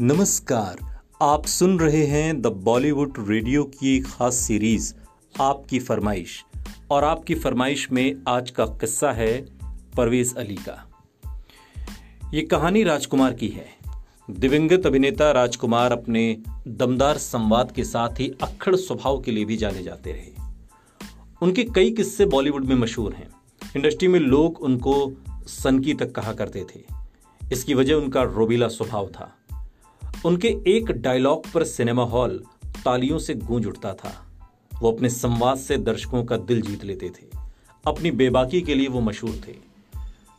[0.00, 4.94] नमस्कार, आप सुन रहे हैं द बॉलीवुड रेडियो की एक खास सीरीज़
[5.40, 6.44] आपकी फरमाइश।
[6.90, 9.46] और आपकी फरमाइश में आज का किस्सा है
[9.96, 10.90] परवेज अली का।
[12.34, 13.68] ये कहानी राजकुमार की है।
[14.30, 16.38] दिवंगत अभिनेता राजकुमार अपने
[16.68, 20.50] दमदार संवाद के साथ ही अक्खड़ स्वभाव के लिए भी जाने जाते रहे।
[21.42, 23.28] उनके कई किस्से बॉलीवुड में मशहूर हैं।
[23.76, 26.80] इंडस्ट्री में लोग उनको सनकी तक कहा करते थे।
[27.52, 29.35] इसकी वजह उनका रोबीला स्वभाव था।
[30.24, 34.26] उनके एक डायलॉग पर सिनेमा हॉल तालियों से गूंज उठता था।
[34.80, 37.38] वो अपने संवाद से दर्शकों का दिल जीत लेते थे।
[37.86, 39.52] अपनी बेबाकी के लिए वो मशहूर थे।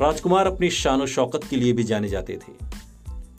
[0.00, 2.66] राजकुमार अपनी शान शौकत के लिए भी जाने जाते थे।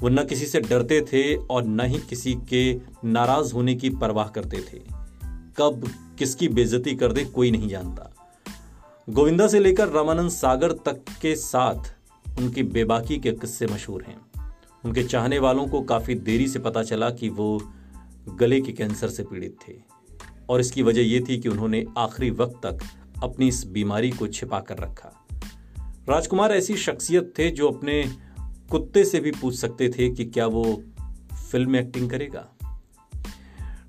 [0.02, 4.27] वो न किसी से डरते थे और न ही किसी के नाराज़ होने की परवाह
[4.27, 4.79] करते थे।
[5.57, 8.13] कब किसकी बेजती कर दे कोई नहीं जानता।
[9.09, 11.95] गोविंदा से लेकर रामानंद सागर तक के साथ
[12.40, 14.21] उनकी बेबाकी के किस्से मशहूर हैं।
[14.85, 17.74] उनके चाहने वालों को काफ़ी देरी से पता चला कि वो
[18.29, 19.73] गले के कैंसर से पीड़ित थे।
[20.49, 22.77] और इसकी वजह यह थी कि उन्होंने आखिरी वक्त तक
[23.23, 25.27] अपनी इस बीमारी को छिपा कर रखा।
[26.10, 28.05] राजकुमार ऐसी शख्सियत थे जो अपने
[28.71, 30.84] कुत्ते से भी पूछ सकते थे कि क्या वो
[31.51, 32.48] फ़िल्म एक्टिंग करेगा।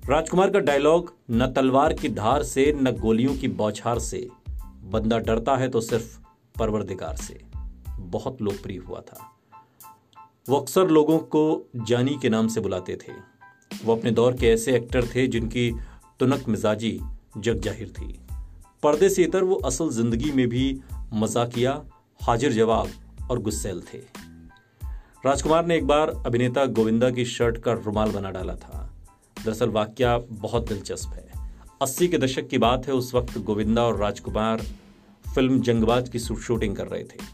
[0.09, 4.27] राजकुमार का डायलॉग, न तलवार की धार से, न गोलियों की बौछार से।
[4.83, 6.19] बंदा डरता है तो सिर्फ़
[6.59, 7.41] परवरदिगार से।
[7.99, 9.32] बहुत लोकप्रिय हुआ था।
[10.47, 13.13] वो अक्सर लोगों को जानी के नाम से बुलाते थे।
[13.85, 15.71] वो अपने दौर के ऐसे एक्टर थे जिनकी
[16.19, 16.99] तुनक मिजाजी
[17.37, 18.19] जग ज़ाहिर थी।
[18.83, 20.81] पर्दे से इतर वो असल ज़िंदगी में भी
[21.13, 21.83] मजाकिया,
[22.21, 22.89] हाजिर जवाब
[23.31, 23.97] और गुस्सेल थे।
[25.25, 28.89] राजकुमार ने एक बार अभिनेता गोविंदा की शर्ट का रुमाल बना डाला था।
[29.45, 31.31] दरअसल वाक्य बहुत दिलचस्प है।
[31.81, 34.61] अस्सी के दशक की बात है, उस वक्त गोविंदा और राजकुमार
[35.35, 37.32] फ़िल्म जंगबाज की शूटिंग कर रहे थे।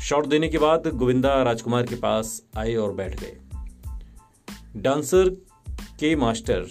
[0.00, 3.36] शॉट देने के बाद गोविंदा राजकुमार के पास आए और बैठ गए।
[4.76, 5.28] डांसर
[6.00, 6.66] के मास्टर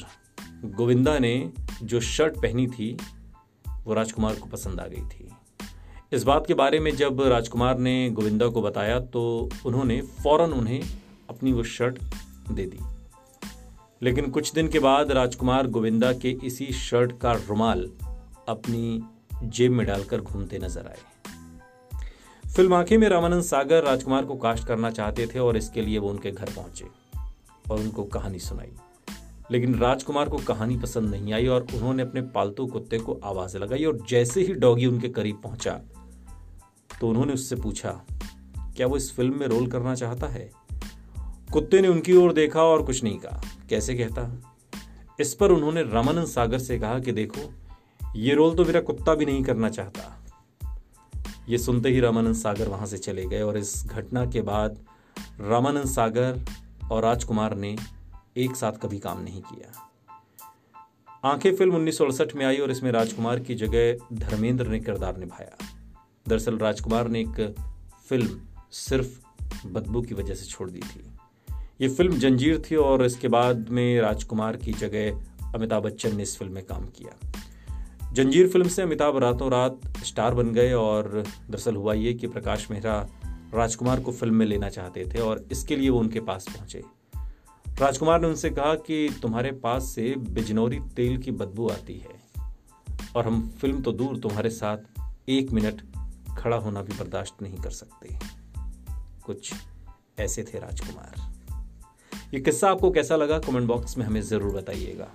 [0.65, 1.51] गोविंदा ने
[1.83, 2.97] जो शर्ट पहनी थी,
[3.85, 5.29] वो राजकुमार को पसंद आ गई थी।
[6.11, 10.81] इस बात के बारे में जब राजकुमार ने गोविंदा को बताया तो उन्होंने फ़ौरन उन्हें
[11.29, 11.99] अपनी वो शर्ट
[12.51, 12.79] दे दी।
[14.01, 17.89] लेकिन कुछ दिन के बाद राजकुमार गोविंदा के इसी शर्ट का रुमाल
[18.49, 19.01] अपनी
[19.43, 20.99] जेब में डालकर घूमते नज़र आए।
[22.59, 26.09] फ़िल्म आँखें में रामानंद सागर राजकुमार को कास्ट करना चाहते थे और इसके लिए वो
[26.09, 26.85] उनके घर पहुँचे
[27.71, 28.71] और उनको कहानी सुनाई।
[29.51, 33.85] लेकिन राजकुमार को कहानी पसंद नहीं आई और उन्होंने अपने पालतू कुत्ते को आवाज़ लगाई
[33.85, 35.79] और जैसे ही डॉगी उनके करीब पहुँचा
[37.01, 38.05] तो उन्होंने उससे पूछा,
[38.77, 40.51] क्या वो इस फ़िल्म में रोल करना चाहता है?
[41.53, 44.41] कुत्ते ने उनकी ओर देखा और कुछ नहीं कहा। कैसे कहता?
[45.19, 47.53] इस पर उन्होंने रामानंद सागर से कहा कि, देखो,
[48.15, 50.18] ये रोल तो मेरा कुत्ता भी नहीं करना चाहता।
[51.49, 54.77] ये सुनते ही रामानंद सागर वहाँ से चले गए और इस घटना के बाद
[55.41, 56.39] रामानंद सागर
[56.91, 57.75] और राजकुमार ने
[58.37, 59.71] एक साथ कभी काम नहीं किया।
[61.29, 65.17] आँखें फ़िल्म उन्नीस सौ अड़सठ में आई और इसमें राजकुमार की जगह धर्मेंद्र ने किरदार
[65.17, 65.57] निभाया।
[66.27, 67.55] दरअसल राजकुमार ने एक
[68.09, 69.19] फ़िल्म सिर्फ़
[69.67, 71.11] बदबू की वजह से छोड़ दी थी।
[71.81, 75.11] ये फ़िल्म जंजीर थी और इसके बाद में राजकुमार की जगह
[75.55, 77.29] अमिताभ बच्चन ने इस फ़िल्म में काम किया।
[78.13, 82.71] जंजीर फ़िल्म से अमिताभ रातों रात स्टार बन गए और दरअसल हुआ ये कि प्रकाश
[82.71, 83.07] मेहरा
[83.53, 86.83] राजकुमार को फ़िल्म में लेना चाहते थे और इसके लिए वो उनके पास पहुँचे।
[87.79, 92.21] राजकुमार ने उनसे कहा कि तुम्हारे पास से बिजनौरी तेल की बदबू आती है
[93.15, 94.77] और हम फ़िल्म तो दूर तुम्हारे साथ
[95.29, 95.81] एक मिनट
[96.37, 98.19] खड़ा होना भी बर्दाश्त नहीं कर सकते।
[99.25, 99.53] कुछ
[100.19, 101.33] ऐसे थे राजकुमार।
[102.33, 103.39] ये किस्सा आपको कैसा लगा?
[103.39, 105.07] कमेंट बॉक्स में हमें ज़रूर बताइएगा।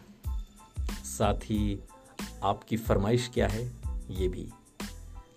[1.05, 1.79] साथ ही
[2.45, 3.65] आपकी फरमाइश क्या है,
[4.11, 4.49] ये भी।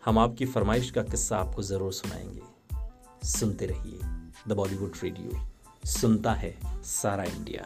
[0.05, 2.41] हम आपकी फरमाइश का किस्सा आपको ज़रूर सुनाएँगे।
[3.27, 3.99] सुनते रहिए
[4.47, 5.45] द बॉलीवुड रेडियो।
[5.87, 7.65] सुनता है सारा इंडिया।